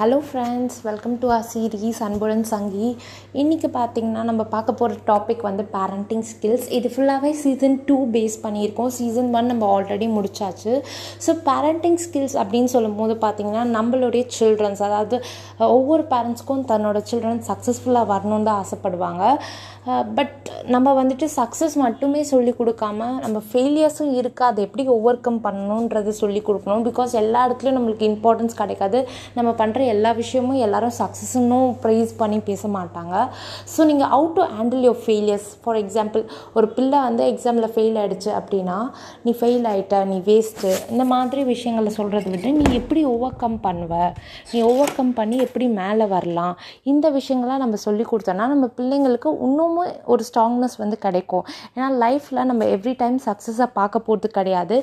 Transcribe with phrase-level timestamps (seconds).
[0.00, 2.86] Hello friends welcome to our series அன்புடன் சங்கி
[3.40, 8.90] இன்றைக்கி பார்த்திங்கன்னா நம்ம பார்க்க போகிற டாபிக் வந்து பேரண்டிங் ஸ்கில்ஸ் இது ஃபுல்லாகவே சீசன் டூ பேஸ் பண்ணியிருக்கோம்.
[8.98, 10.74] சீசன் ஒன் நம்ம ஆல்ரெடி முடிச்சாச்சு.
[11.24, 15.18] ஸோ பேரண்டிங் ஸ்கில்ஸ் அப்படின்னு சொல்லும் போது பார்த்திங்கன்னா நம்மளுடைய சில்ட்ரன்ஸ் அதாவது
[15.76, 19.26] ஒவ்வொரு பேரண்ட்ஸ்க்கும் தன்னோட சில்ட்ரன் சக்ஸஸ்ஃபுல்லாக வரணுன்னு தான் ஆசைப்படுவாங்க.
[20.16, 24.48] பட் நம்ம வந்துட்டு சக்ஸஸ் மட்டுமே சொல்லி கொடுக்காம நம்ம ஃபெயிலியர்ஸும் இருக்குது.
[24.50, 26.84] அதை எப்படி ஓவர் கம் பண்ணணுன்றது சொல்லி கொடுக்கணும்.
[26.88, 29.00] பிகாஸ் எல்லா இடத்துலையும் நம்மளுக்கு இம்பார்ட்டன்ஸ் கிடைக்காது.
[29.38, 33.14] நம்ம பண்ணுற எல்லா விஷயமும் எல்லாரும் சக்ஸஸ்ன்னு ப்ரைஸ் பண்ணி பேச மாட்டாங்க.
[33.74, 36.24] ஸோ நீங்கள் how to handle your failures for example
[36.58, 38.78] ஒரு பிள்ளை வந்து எக்ஸாமில் ஃபெயில் ஆகிடுச்சு அப்படின்னா
[39.24, 43.94] நீ ஃபெயில் ஆகிட்ட நீ வேஸ்ட்டு இந்த மாதிரி விஷயங்களை சொல்கிறத விட்டு நீ எப்படி ஓவர் கம் பண்ணுவ?
[44.52, 46.54] நீ ஓவர் கம் பண்ணி எப்படி மேலே வரலாம்?
[46.92, 51.44] இந்த விஷயங்கள்லாம் நம்ம சொல்லி கொடுத்தோன்னா நம்ம பிள்ளைங்களுக்கு இன்னமும் ஒரு ஸ்ட்ராங்னஸ் வந்து கிடைக்கும்.
[51.74, 54.76] ஏன்னா லைஃப்பில் நம்ம எவ்ரி டைம் சக்ஸஸாக பார்க்க போகிறது கிடையாது.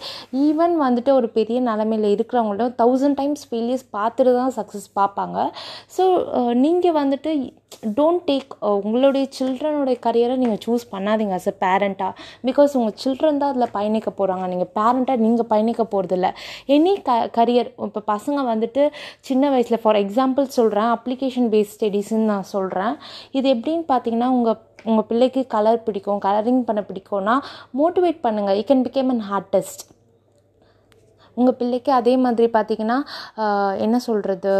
[0.45, 5.37] ஈவன் வந்துட்டு ஒரு பெரிய நிலமையில் இருக்கிறவங்கள்ட்ட தௌசண்ட் டைம்ஸ் ஃபெயிலியர்ஸ் பார்த்துட்டு தான் சக்ஸஸ் பார்ப்பாங்க.
[5.95, 6.03] ஸோ
[6.63, 7.31] நீங்கள் வந்துட்டு
[7.97, 12.13] டோன்ட் டேக் உங்களுடைய சில்ட்ரனுடைய கரியரை நீங்கள் சூஸ் பண்ணாதீங்க அஸ் அ பேரண்ட்டாக
[12.47, 16.29] பிகாஸ் உங்கள் சில்ட்ரன் தான் அதில் பயணிக்க போகிறாங்க நீங்கள் பேரண்ட்டாக நீங்கள் பயணிக்க போகிறதில்ல
[16.75, 18.83] எனி க கரியர் இப்போ பசங்க வந்துட்டு
[19.21, 22.95] சின்ன வயசில் ஃபார் எக்ஸாம்பிள் சொல்கிறேன் அப்ளிகேஷன் பேஸ்ட் ஸ்டடீஸ்ன்னு நான் சொல்கிறேன்
[23.31, 27.35] இது எப்படின்னு பார்த்தீங்கன்னா உங்கள் உங்கள் பிள்ளைக்கு கலர் பிடிக்கும் கலரிங் பண்ண பிடிக்கும்னா
[27.79, 29.83] மோட்டிவேட் பண்ணுங்கள் you can become an artist
[31.39, 32.99] உங்கள் பிள்ளைக்கு அதே மாதிரி பார்த்திங்கன்னா
[33.85, 34.53] என்ன சொல்கிறது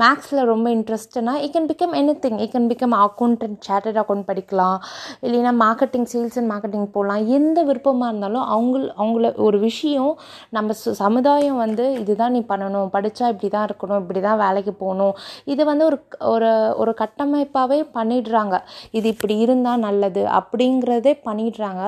[0.00, 4.78] மேக்ஸில் ரொம்ப இன்ட்ரெஸ்ட்னா he can become anything he can become accountant chartered account படிக்கலாம்.
[5.26, 10.12] இல்லைன்னா மார்க்கெட்டிங் சேல்ஸ் அண்ட் மார்க்கெட்டிங் போகலாம் எந்த விருப்பமாக இருந்தாலும் அவங்க அவங்கள ஒரு விஷயம்
[10.56, 12.88] நம்ம சமுதாயம் வந்து இதுதான் நீ பண்ணணும்.
[12.96, 14.00] படித்தா இப்படி தான் இருக்கணும்.
[14.04, 15.14] இப்படி தான் வேலைக்கு போகணும்.
[15.54, 15.98] இது வந்து ஒரு
[16.32, 16.50] ஒரு
[16.84, 18.58] ஒரு கட்டமைப்பாகவே பண்ணிடுறாங்க.
[18.98, 21.84] இது இப்படி இருந்தால் நல்லது அப்படிங்கிறதே பண்ணிடுறாங்க.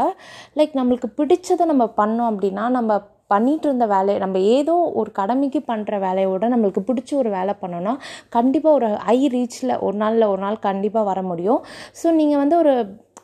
[0.61, 3.00] லைக் நம்மளுக்கு பிடிச்சதை நம்ம பண்ணோம் அப்படின்னா நம்ம
[3.34, 7.94] பண்ணிகிட்டு இருந்த வேலையை நம்ம ஏதோ ஒரு கடமைக்கு பண்ணுற வேலையோட நம்மளுக்கு பிடிச்ச ஒரு வேலை பண்ணோன்னா
[8.36, 11.60] கண்டிப்பாக ஒரு ஹை ரீச்சில் ஒரு நாளில் ஒரு நாள் கண்டிப்பாக வர முடியும்.
[12.02, 12.74] ஸோ நீங்கள் வந்து ஒரு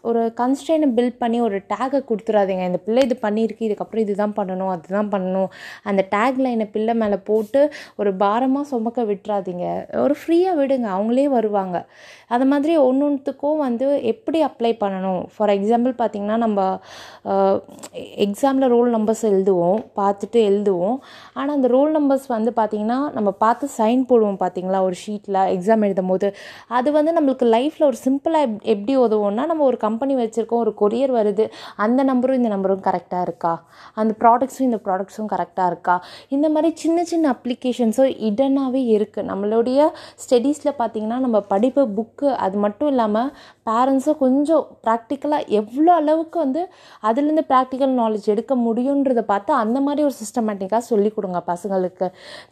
[0.09, 5.11] ஒரு கன்ஸ்ட்ரெயினை பில்ட் பண்ணி ஒரு டேகை கொடுத்துடாதீங்க இந்த பிள்ளை இது பண்ணியிருக்கு இதுக்கப்புறம் இதுதான் பண்ணணும் அதுதான்
[5.15, 5.51] பண்ணணும்.
[5.91, 7.63] அந்த டேக் லைனை பிள்ளை மேலே போட்டு
[8.01, 9.67] ஒரு பாரமாக சுமக்க விட்டுறாதீங்க.
[10.05, 11.77] ஒரு ஃப்ரீயாக விடுங்க அவங்களே வருவாங்க.
[12.35, 15.23] அது மாதிரி ஒன்று ஒன்றுத்துக்கும் வந்து எப்படி அப்ளை பண்ணணும்?
[15.35, 16.61] ஃபார் எக்ஸாம்பிள் பார்த்திங்கன்னா நம்ம
[18.27, 20.99] எக்ஸாமில் ரோல் நம்பர்ஸ் எழுதுவோம் பார்த்துட்டு எழுதுவோம்.
[21.39, 26.11] ஆனால் அந்த ரோல் நம்பர்ஸ் வந்து பார்த்திங்கன்னா நம்ம பார்த்து சைன் போடுவோம் பார்த்திங்களா ஒரு ஷீட்டில் எக்ஸாம் எழுதும்
[26.13, 26.29] போது
[26.79, 31.45] அது வந்து நம்மளுக்கு லைஃப்பில் ஒரு சிம்பிளாக எப்படி உதவும்னா நம்ம ஒரு கம்பெனி வச்சுருக்கோம் ஒரு கொரியர் வருது
[31.85, 33.53] அந்த நம்பரும் இந்த நம்பரும் கரெக்டாக இருக்கா?
[34.01, 35.97] அந்த ப்ராடக்ட்ஸும் இந்த ப்ராடக்ட்ஸும் கரெக்டாக இருக்கா?
[36.37, 39.81] இந்த மாதிரி சின்ன சின்ன அப்ளிகேஷன்ஸும் இடனாகவே இருக்குது நம்மளுடைய
[40.25, 43.31] ஸ்டடீஸில் பார்த்திங்கன்னா நம்ம படிப்பு புக்கு அது மட்டும் இல்லாமல்
[43.71, 46.63] பேரண்ட்ஸும் கொஞ்சம் ப்ராக்டிக்கலாக எவ்வளோ அளவுக்கு வந்து
[47.09, 52.07] அதுலேருந்து ப்ராக்டிக்கல் நாலேஜ் எடுக்க முடியுன்றதை பார்த்து அந்த மாதிரி ஒரு சிஸ்டமேட்டிக்காக சொல்லிக் கொடுங்க பசங்களுக்கு.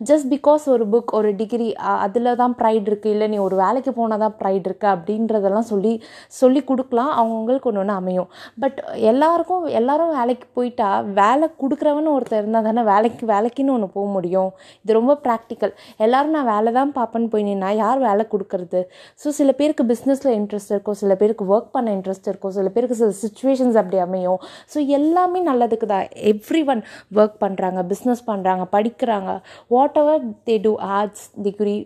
[0.09, 1.69] ஜஸ்ட் பிகாஸ் ஒரு புக் ஒரு டிகிரி
[2.07, 5.93] அதில் தான் ப்ரைட் இருக்குது இல்லை நீ ஒரு வேலைக்கு போனால் தான் ப்ரைட் இருக்குது அப்படின்றதெல்லாம் சொல்லி
[6.41, 7.13] சொல்லி கொடுக்கலாம்.
[7.23, 8.29] அவங்களுக்கு ஒன்று ஒன்று அமையும்.
[8.63, 8.79] பட்
[9.11, 10.89] எல்லாருக்கும் எல்லாரும் வேலைக்கு போயிட்டா
[11.21, 14.51] வேலை கொடுக்குறவன்னு ஒருத்தர் இருந்தால் தானே வேலைக்கு வேலைக்குன்னு ஒன்று போக முடியும்.
[14.83, 15.75] இது ரொம்ப ப்ராக்டிக்கல்
[16.07, 18.83] எல்லோரும் நான் வேலை தான் பார்ப்பேன்னு போய் நின்னா யார் வேலை கொடுக்குறது?
[19.23, 22.55] ஸோ சில பேருக்கு பிஸ்னஸில் இன்ட்ரெஸ்ட் இருக்கும் சில பேருக்கு ஒர்க் பண்ண இன்ட்ரெஸ்ட் இருக்கும்.
[22.57, 24.41] சில பேருக்கு சில சுச்சுவேஷன்ஸ் அப்படி அமையும்.
[24.73, 26.09] ஸோ எல்லாமே நல்லதுக்கு தான்.
[26.33, 26.83] எவ்ரி ஒன்
[27.19, 29.31] ஒர்க் பண்ணுறாங்க பிஸ்னஸ் பண்ணுறாங்க படிக்கிறாங்க.
[30.03, 31.77] Whatever they do arts degree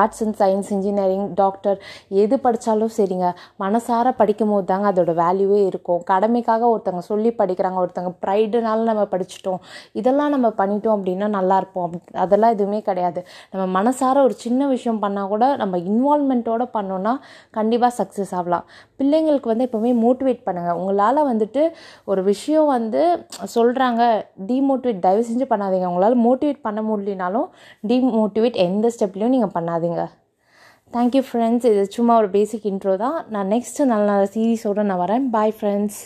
[0.00, 1.78] arts and science engineering doctor
[2.22, 3.26] எது படித்தாலும் சரிங்க.
[3.62, 6.02] மனசார படிக்கும் போது தாங்க அதோட வேல்யூவே இருக்கும்.
[6.10, 9.60] கடமைக்காக ஒருத்தவங்க சொல்லி படிக்கிறாங்க ஒருத்தவங்க ப்ரைடுனால நம்ம படிச்சிட்டோம்.
[9.92, 11.92] இதெல்லாம் நம்ம பண்ணிட்டோம் அப்படின்னா நல்லா இருப்போம்.
[12.24, 13.22] அதெல்லாம் எதுவுமே கிடையாது.
[13.52, 17.14] நம்ம மனசார ஒரு சின்ன விஷயம் பண்ணால் கூட நம்ம இன்வால்மெண்ட்டோடு பண்ணோன்னா
[17.58, 18.66] கண்டிப்பாக சக்ஸஸ் ஆகலாம்.
[19.00, 21.62] பிள்ளைங்களுக்கு வந்து எப்போவுமே மோட்டிவேட் பண்ணுங்கள் உங்களால் வந்துட்டு
[22.04, 23.02] ஒரு விஷயம் வந்து
[23.56, 24.02] சொல்கிறாங்க
[24.50, 25.86] டிமோட்டிவேட் தயவு செஞ்சு பண்ணாதீங்க.
[25.92, 27.48] உங்களால் மோட்டிவேட் பண்ண முடியலனாலும்
[27.90, 30.02] டிமோட்டிவேட் எந்த ஸ்டெப்லையும் நீங்கள் பண்ண பண்ணாதீங்க.
[30.94, 33.24] தேங்க்யூ ஃப்ரெண்ட்ஸ் இது சும்மா ஒரு பேசிக் இன்ட்ரோ தான்.
[33.28, 35.24] நான் நெக்ஸ்ட்டு நல்ல நல்ல சீரீஸோடு நான் வரேன்.
[35.30, 36.00] Bye friends